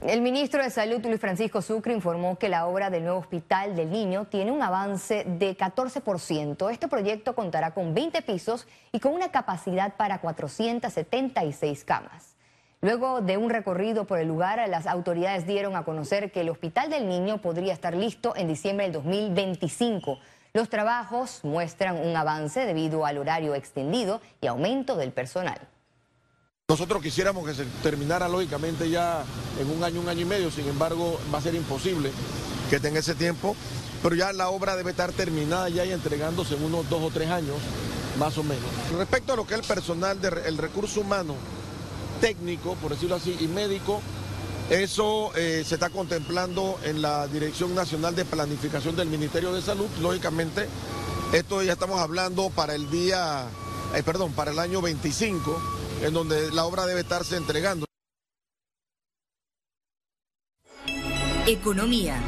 El 0.06 0.20
ministro 0.22 0.62
de 0.62 0.70
Salud, 0.70 1.02
Luis 1.06 1.22
Francisco 1.22 1.62
Sucre, 1.62 1.94
informó 1.94 2.38
que 2.38 2.50
la 2.50 2.68
obra 2.68 2.90
del 2.90 3.04
nuevo 3.04 3.20
hospital 3.20 3.74
del 3.74 3.90
niño 3.90 4.26
tiene 4.26 4.52
un 4.52 4.62
avance 4.62 5.24
de 5.24 5.56
14%. 5.56 6.70
Este 6.70 6.90
proyecto 6.90 7.34
contará 7.36 7.72
con 7.72 7.94
20 7.94 8.22
pisos 8.24 8.68
y 8.92 9.00
con 9.00 9.14
una 9.14 9.32
capacidad 9.32 9.96
para 9.96 10.20
476 10.20 11.86
camas. 11.86 12.36
Luego 12.82 13.22
de 13.22 13.38
un 13.38 13.50
recorrido 13.50 14.04
por 14.04 14.20
el 14.20 14.28
lugar, 14.28 14.62
las 14.68 14.88
autoridades 14.88 15.48
dieron 15.48 15.78
a 15.78 15.86
conocer 15.86 16.34
que 16.34 16.42
el 16.42 16.50
hospital 16.50 16.90
del 16.90 17.08
niño 17.08 17.42
podría 17.42 17.72
estar 17.72 17.96
listo 17.96 18.36
en 18.36 18.50
diciembre 18.50 18.88
del 18.88 18.94
2025. 18.94 20.20
Los 20.52 20.68
trabajos 20.68 21.40
muestran 21.46 21.96
un 21.96 22.14
avance 22.18 22.66
debido 22.66 23.06
al 23.06 23.20
horario 23.20 23.56
extendido 23.56 24.20
y 24.42 24.48
aumento 24.48 24.98
del 24.98 25.14
personal. 25.14 25.62
Nosotros 26.70 27.03
quisiéramos 27.03 27.46
que 27.46 27.53
se 27.53 27.65
terminara 27.84 28.29
lógicamente 28.29 28.89
ya 28.89 29.25
en 29.60 29.70
un 29.70 29.84
año, 29.84 30.00
un 30.00 30.08
año 30.08 30.22
y 30.22 30.25
medio, 30.25 30.50
sin 30.50 30.65
embargo 30.67 31.20
va 31.32 31.39
a 31.39 31.41
ser 31.41 31.53
imposible 31.55 32.10
que 32.70 32.79
tenga 32.79 33.00
ese 33.00 33.15
tiempo, 33.15 33.55
pero 34.01 34.15
ya 34.15 34.32
la 34.32 34.48
obra 34.50 34.77
debe 34.77 34.91
estar 34.91 35.12
terminada 35.12 35.67
ya 35.67 35.86
y 35.86 35.91
entregándose 35.91 36.55
en 36.55 36.63
unos 36.63 36.89
dos 36.89 37.03
o 37.03 37.12
tres 37.12 37.29
años, 37.29 37.58
más 38.17 38.38
o 38.38 38.43
menos. 38.43 38.63
Respecto 38.98 39.34
a 39.34 39.36
lo 39.36 39.46
que 39.46 39.53
es 39.55 39.60
el 39.60 39.67
personal, 39.67 40.17
el 40.24 40.58
recurso 40.58 41.01
humano, 41.01 41.36
técnico, 42.22 42.75
por 42.75 42.91
decirlo 42.91 43.17
así, 43.17 43.38
y 43.39 43.48
médico, 43.48 44.01
eso 44.72 45.32
eh, 45.36 45.63
se 45.67 45.75
está 45.75 45.89
contemplando 45.89 46.79
en 46.86 47.01
la 47.01 47.27
Dirección 47.27 47.75
Nacional 47.75 48.15
de 48.15 48.24
Planificación 48.24 48.96
del 48.96 49.10
Ministerio 49.10 49.53
de 49.53 49.62
Salud. 49.62 49.88
Lógicamente, 50.01 50.67
esto 51.34 51.62
ya 51.62 51.74
estamos 51.74 52.00
hablando 52.00 52.50
para 52.50 52.74
el 52.74 52.89
día, 52.89 53.48
eh, 53.93 54.01
perdón, 54.01 54.32
para 54.32 54.51
el 54.51 54.60
año 54.60 54.82
25, 54.82 55.83
en 56.04 56.14
donde 56.14 56.52
la 56.52 56.66
obra 56.66 56.86
debe 56.86 57.02
estarse 57.02 57.38
entregando. 57.38 57.86
Economía. 61.48 62.22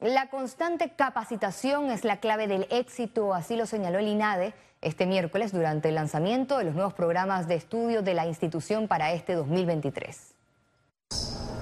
La 0.00 0.28
constante 0.28 0.92
capacitación 0.94 1.90
es 1.90 2.04
la 2.04 2.20
clave 2.20 2.46
del 2.46 2.66
éxito, 2.70 3.32
así 3.32 3.56
lo 3.56 3.64
señaló 3.64 3.98
el 3.98 4.08
INADE 4.08 4.54
este 4.82 5.06
miércoles 5.06 5.50
durante 5.50 5.88
el 5.88 5.94
lanzamiento 5.94 6.58
de 6.58 6.64
los 6.64 6.74
nuevos 6.74 6.92
programas 6.92 7.48
de 7.48 7.54
estudio 7.54 8.02
de 8.02 8.12
la 8.12 8.26
institución 8.26 8.86
para 8.86 9.12
este 9.12 9.32
2023. 9.32 10.33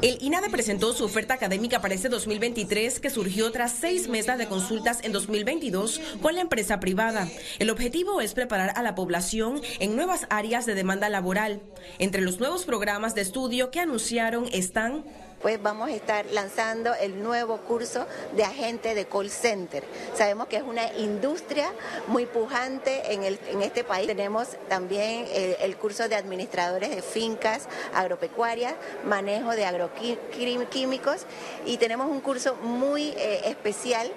El 0.02 0.18
INADE 0.20 0.50
presentó 0.50 0.92
su 0.94 1.04
oferta 1.04 1.34
académica 1.34 1.80
para 1.80 1.94
este 1.94 2.08
2023 2.08 2.98
que 2.98 3.08
surgió 3.08 3.52
tras 3.52 3.70
seis 3.70 4.08
meses 4.08 4.36
de 4.36 4.48
consultas 4.48 4.98
en 5.04 5.12
2022 5.12 6.00
con 6.20 6.34
la 6.34 6.40
empresa 6.40 6.80
privada. 6.80 7.28
El 7.60 7.70
objetivo 7.70 8.20
es 8.20 8.34
preparar 8.34 8.72
a 8.74 8.82
la 8.82 8.96
población 8.96 9.60
en 9.78 9.94
nuevas 9.94 10.26
áreas 10.28 10.66
de 10.66 10.74
demanda 10.74 11.08
laboral. 11.08 11.62
Entre 12.00 12.20
los 12.20 12.40
nuevos 12.40 12.64
programas 12.64 13.14
de 13.14 13.20
estudio 13.20 13.70
que 13.70 13.78
anunciaron 13.78 14.48
están 14.52 15.04
pues 15.42 15.60
vamos 15.60 15.88
a 15.88 15.92
estar 15.92 16.24
lanzando 16.26 16.94
el 16.94 17.22
nuevo 17.22 17.58
curso 17.58 18.06
de 18.34 18.44
agente 18.44 18.94
de 18.94 19.06
call 19.06 19.28
center. 19.28 19.84
Sabemos 20.14 20.46
que 20.46 20.56
es 20.56 20.62
una 20.62 20.92
industria 20.94 21.72
muy 22.06 22.26
pujante 22.26 23.12
en, 23.12 23.24
el, 23.24 23.38
en 23.48 23.60
este 23.62 23.84
país. 23.84 24.06
Tenemos 24.06 24.48
también 24.68 25.26
el, 25.32 25.76
curso 25.76 26.08
de 26.08 26.14
administradores 26.14 26.90
de 26.90 27.02
fincas 27.02 27.66
agropecuarias, 27.92 28.74
manejo 29.04 29.50
de 29.50 29.64
agroquímicos 29.64 31.26
y 31.66 31.76
tenemos 31.78 32.08
un 32.08 32.20
curso 32.20 32.54
muy 32.56 33.08
eh, 33.16 33.42
especial 33.46 34.12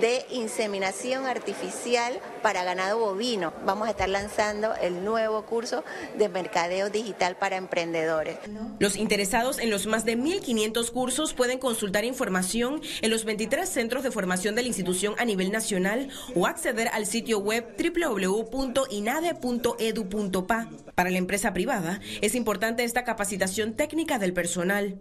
de 0.00 0.24
inseminación 0.30 1.26
artificial 1.26 2.20
para 2.42 2.64
ganado 2.64 2.98
bovino. 2.98 3.52
Vamos 3.64 3.88
a 3.88 3.90
estar 3.90 4.08
lanzando 4.08 4.74
el 4.76 5.04
nuevo 5.04 5.44
curso 5.44 5.84
de 6.16 6.28
mercadeo 6.28 6.90
digital 6.90 7.36
para 7.36 7.56
emprendedores. 7.56 8.38
Los 8.78 8.96
interesados 8.96 9.58
en 9.58 9.70
los 9.70 9.86
más 9.86 10.04
de 10.04 10.16
1.500 10.16 10.90
cursos 10.90 11.34
pueden 11.34 11.58
consultar 11.58 12.04
información 12.04 12.80
en 13.02 13.10
los 13.10 13.24
23 13.24 13.68
centros 13.68 14.02
de 14.02 14.10
formación 14.10 14.54
de 14.54 14.62
la 14.62 14.68
institución 14.68 15.14
a 15.18 15.24
nivel 15.24 15.50
nacional 15.50 16.08
o 16.34 16.46
acceder 16.46 16.88
al 16.88 17.06
sitio 17.06 17.38
web 17.38 17.74
www.inade.edu.pa. 17.78 20.68
Para 20.94 21.10
la 21.10 21.18
empresa 21.18 21.52
privada 21.52 22.00
es 22.20 22.34
importante 22.34 22.84
esta 22.84 23.04
capacitación 23.04 23.74
técnica 23.74 24.18
del 24.18 24.32
personal. 24.32 25.00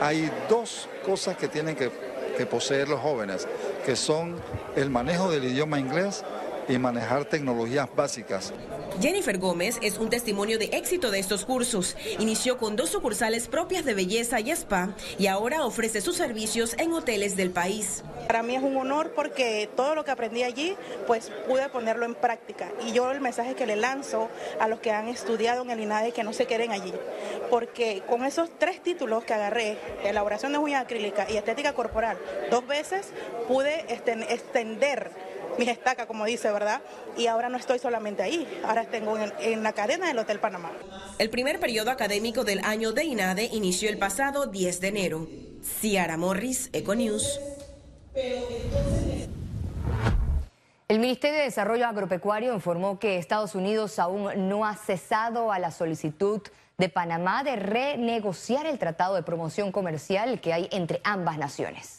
Hay 0.00 0.30
dos 0.48 0.88
cosas 1.04 1.36
que 1.36 1.48
tienen 1.48 1.74
que, 1.74 1.90
que 2.38 2.46
poseer 2.46 2.88
los 2.88 3.00
jóvenes, 3.00 3.46
que 3.84 3.96
son 3.96 4.36
el 4.76 4.88
manejo 4.90 5.30
del 5.30 5.44
idioma 5.44 5.80
inglés 5.80 6.24
y 6.68 6.78
manejar 6.78 7.24
tecnologías 7.24 7.88
básicas. 7.94 8.52
Jennifer 9.00 9.38
Gómez 9.38 9.78
es 9.80 9.96
un 9.98 10.10
testimonio 10.10 10.58
de 10.58 10.66
éxito 10.72 11.12
de 11.12 11.20
estos 11.20 11.44
cursos. 11.44 11.96
Inició 12.18 12.58
con 12.58 12.74
dos 12.74 12.90
sucursales 12.90 13.46
propias 13.46 13.84
de 13.84 13.94
belleza 13.94 14.40
y 14.40 14.50
spa 14.50 14.90
y 15.20 15.28
ahora 15.28 15.64
ofrece 15.64 16.00
sus 16.00 16.16
servicios 16.16 16.74
en 16.78 16.92
hoteles 16.92 17.36
del 17.36 17.50
país. 17.50 18.02
Para 18.26 18.42
mí 18.42 18.56
es 18.56 18.62
un 18.62 18.76
honor 18.76 19.12
porque 19.14 19.70
todo 19.76 19.94
lo 19.94 20.04
que 20.04 20.10
aprendí 20.10 20.42
allí, 20.42 20.76
pues 21.06 21.30
pude 21.46 21.68
ponerlo 21.68 22.06
en 22.06 22.16
práctica. 22.16 22.72
Y 22.84 22.92
yo 22.92 23.12
el 23.12 23.20
mensaje 23.20 23.54
que 23.54 23.66
le 23.66 23.76
lanzo 23.76 24.28
a 24.58 24.66
los 24.66 24.80
que 24.80 24.90
han 24.90 25.06
estudiado 25.06 25.62
en 25.62 25.70
el 25.70 25.78
INADE 25.78 26.10
que 26.10 26.24
no 26.24 26.32
se 26.32 26.46
queden 26.46 26.72
allí. 26.72 26.92
Porque 27.50 28.02
con 28.08 28.24
esos 28.24 28.50
tres 28.58 28.82
títulos 28.82 29.22
que 29.22 29.32
agarré, 29.32 29.78
elaboración 30.02 30.50
de 30.50 30.58
uñas 30.58 30.82
acrílicas 30.82 31.30
y 31.30 31.36
estética 31.36 31.72
corporal, 31.72 32.18
dos 32.50 32.66
veces 32.66 33.06
pude 33.46 33.84
extender 33.92 35.27
mi 35.58 35.68
estaca, 35.68 36.06
como 36.06 36.24
dice, 36.24 36.50
¿verdad? 36.50 36.80
Y 37.16 37.26
ahora 37.26 37.48
no 37.48 37.56
estoy 37.56 37.78
solamente 37.78 38.22
ahí, 38.22 38.46
ahora 38.64 38.84
tengo 38.84 39.18
en, 39.18 39.62
la 39.62 39.72
cadena 39.72 40.08
del 40.08 40.18
Hotel 40.18 40.40
Panamá. 40.40 40.72
El 41.18 41.30
primer 41.30 41.60
periodo 41.60 41.90
académico 41.90 42.44
del 42.44 42.60
año 42.64 42.92
de 42.92 43.04
INADE 43.04 43.50
inició 43.52 43.90
el 43.90 43.98
pasado 43.98 44.46
10 44.46 44.80
de 44.80 44.88
enero. 44.88 45.26
Ciara 45.80 46.16
Morris, 46.16 46.70
Econews. 46.72 47.40
El 50.88 51.00
Ministerio 51.00 51.38
de 51.38 51.44
Desarrollo 51.44 51.86
Agropecuario 51.86 52.54
informó 52.54 52.98
que 52.98 53.18
Estados 53.18 53.54
Unidos 53.54 53.98
aún 53.98 54.48
no 54.48 54.64
ha 54.64 54.74
cesado 54.74 55.52
a 55.52 55.58
la 55.58 55.70
solicitud 55.70 56.40
de 56.78 56.88
Panamá 56.88 57.42
de 57.42 57.56
renegociar 57.56 58.64
el 58.64 58.78
tratado 58.78 59.16
de 59.16 59.22
promoción 59.22 59.72
comercial 59.72 60.40
que 60.40 60.52
hay 60.52 60.68
entre 60.70 61.00
ambas 61.04 61.36
naciones. 61.36 61.97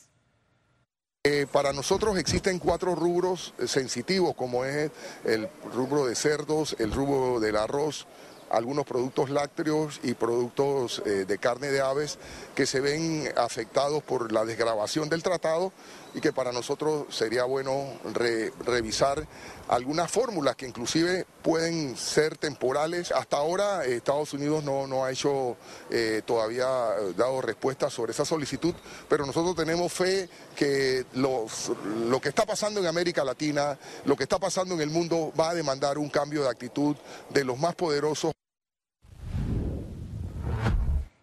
Eh, 1.25 1.47
para 1.51 1.73
nosotros 1.73 2.17
existen 2.17 2.59
cuatro 2.59 2.95
rubros 2.95 3.53
eh, 3.59 3.67
sensitivos, 3.67 4.35
como 4.35 4.63
es 4.63 4.89
el 5.25 5.49
rubro 5.73 6.05
de 6.05 6.15
cerdos, 6.15 6.77
el 6.79 6.93
rubro 6.93 7.41
del 7.41 7.57
arroz, 7.57 8.07
algunos 8.51 8.85
productos 8.85 9.29
lácteos 9.29 9.99
y 10.03 10.13
productos 10.13 11.01
eh, 11.05 11.25
de 11.25 11.37
carne 11.37 11.67
de 11.67 11.81
aves 11.81 12.17
que 12.55 12.65
se 12.65 12.79
ven 12.79 13.31
afectados 13.35 14.03
por 14.03 14.31
la 14.31 14.45
desgrabación 14.45 15.09
del 15.09 15.23
tratado 15.23 15.71
y 16.15 16.21
que 16.21 16.33
para 16.33 16.51
nosotros 16.51 17.05
sería 17.15 17.43
bueno 17.43 17.85
revisar 18.65 19.27
algunas 19.67 20.09
fórmulas 20.11 20.55
que 20.55 20.65
inclusive 20.65 21.27
pueden 21.43 21.95
ser 21.95 22.37
temporales. 22.37 23.11
Hasta 23.11 23.37
ahora 23.37 23.85
eh, 23.85 23.97
Estados 23.97 24.33
Unidos 24.33 24.63
no, 24.63 25.05
ha 25.05 25.11
hecho 25.11 25.55
eh, 25.91 26.23
todavía 26.25 26.67
dado 27.15 27.41
respuesta 27.41 27.89
sobre 27.89 28.11
esa 28.11 28.25
solicitud, 28.25 28.73
pero 29.07 29.25
nosotros 29.25 29.55
tenemos 29.55 29.93
fe 29.93 30.27
que 30.55 31.05
lo 31.13 31.47
que 32.21 32.29
está 32.29 32.45
pasando 32.45 32.79
en 32.79 32.87
América 32.87 33.23
Latina, 33.23 33.77
lo 34.05 34.15
que 34.15 34.23
está 34.23 34.39
pasando 34.39 34.73
en 34.73 34.81
el 34.81 34.89
mundo 34.89 35.31
va 35.39 35.51
a 35.51 35.53
demandar 35.53 35.97
un 35.97 36.09
cambio 36.09 36.43
de 36.43 36.49
actitud 36.49 36.95
de 37.29 37.43
los 37.43 37.57
más 37.57 37.75
poderosos. 37.75 38.33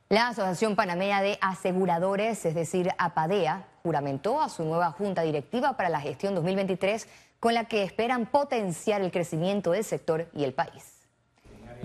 La 0.09 0.29
Asociación 0.29 0.77
Panameña 0.77 1.21
de 1.21 1.37
Aseguradores, 1.41 2.47
es 2.47 2.55
decir, 2.55 2.91
APADEA, 2.97 3.67
juramentó 3.83 4.41
a 4.41 4.49
su 4.49 4.63
nueva 4.63 4.93
Junta 4.93 5.23
Directiva 5.23 5.77
para 5.77 5.89
la 5.89 6.01
gestión 6.01 6.33
2023 6.37 7.09
con 7.41 7.55
la 7.55 7.65
que 7.65 7.83
esperan 7.83 8.27
potenciar 8.27 9.01
el 9.01 9.11
crecimiento 9.11 9.73
del 9.73 9.83
sector 9.83 10.29
y 10.33 10.45
el 10.45 10.55
país. 10.55 10.96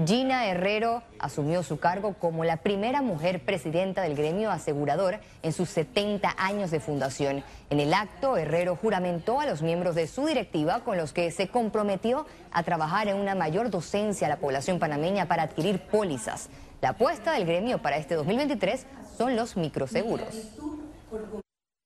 Gina 0.05 0.47
Herrero 0.47 1.03
asumió 1.19 1.63
su 1.63 1.77
cargo 1.77 2.13
como 2.13 2.43
la 2.43 2.57
primera 2.57 3.01
mujer 3.01 3.41
presidenta 3.41 4.01
del 4.01 4.15
gremio 4.15 4.49
asegurador 4.49 5.19
en 5.43 5.53
sus 5.53 5.69
70 5.69 6.33
años 6.37 6.71
de 6.71 6.79
fundación. 6.79 7.43
En 7.69 7.79
el 7.79 7.93
acto, 7.93 8.37
Herrero 8.37 8.75
juramentó 8.75 9.41
a 9.41 9.45
los 9.45 9.61
miembros 9.61 9.95
de 9.95 10.07
su 10.07 10.25
directiva 10.25 10.79
con 10.79 10.97
los 10.97 11.13
que 11.13 11.29
se 11.31 11.49
comprometió 11.49 12.25
a 12.51 12.63
trabajar 12.63 13.09
en 13.09 13.17
una 13.17 13.35
mayor 13.35 13.69
docencia 13.69 14.27
a 14.27 14.29
la 14.29 14.37
población 14.37 14.79
panameña 14.79 15.27
para 15.27 15.43
adquirir 15.43 15.81
pólizas. 15.81 16.49
La 16.81 16.89
apuesta 16.89 17.33
del 17.33 17.45
gremio 17.45 17.79
para 17.79 17.97
este 17.97 18.15
2023 18.15 18.87
son 19.17 19.35
los 19.35 19.57
microseguros. 19.57 20.33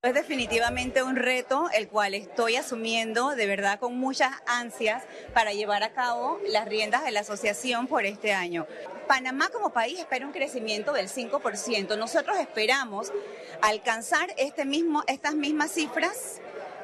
Es 0.05 0.13
definitivamente 0.13 1.01
un 1.01 1.15
reto 1.15 1.67
el 1.73 1.87
cual 1.87 2.13
estoy 2.13 2.57
asumiendo 2.57 3.31
de 3.31 3.47
verdad 3.47 3.79
con 3.79 3.97
muchas 3.97 4.31
ansias 4.45 5.03
para 5.33 5.51
llevar 5.51 5.81
a 5.81 5.93
cabo 5.93 6.39
las 6.47 6.67
riendas 6.67 7.03
de 7.03 7.09
la 7.09 7.21
asociación 7.21 7.87
por 7.87 8.05
este 8.05 8.31
año. 8.31 8.67
Panamá 9.07 9.49
como 9.49 9.71
país 9.71 9.97
espera 9.97 10.27
un 10.27 10.31
crecimiento 10.31 10.93
del 10.93 11.09
5%. 11.09 11.97
Nosotros 11.97 12.37
esperamos 12.37 13.11
alcanzar 13.63 14.31
este 14.37 14.63
mismo, 14.63 15.03
estas 15.07 15.33
mismas 15.33 15.71
cifras, 15.71 16.39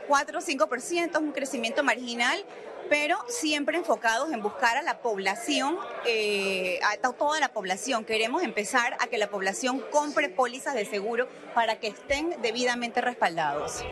4 0.08 0.40
o 0.40 0.42
5%, 0.42 1.20
un 1.20 1.32
crecimiento 1.32 1.84
marginal 1.84 2.44
pero 2.92 3.18
siempre 3.30 3.78
enfocados 3.78 4.34
en 4.34 4.42
buscar 4.42 4.76
a 4.76 4.82
la 4.82 4.98
población, 4.98 5.78
eh, 6.06 6.78
a 6.84 6.98
toda 7.14 7.40
la 7.40 7.54
población. 7.54 8.04
Queremos 8.04 8.44
empezar 8.44 8.98
a 9.00 9.08
que 9.08 9.18
la 9.18 9.30
población 9.30 9.82
compre 9.94 10.28
pólizas 10.28 10.76
de 10.76 10.84
seguro 10.84 11.30
para 11.56 11.80
que 11.80 11.88
estén 11.88 12.36
debidamente 12.42 13.00
respaldados. 13.00 13.86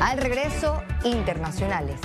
Al 0.00 0.18
regreso, 0.18 0.82
internacionales. 1.04 2.00